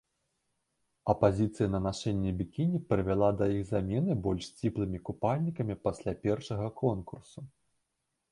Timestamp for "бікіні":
2.39-2.79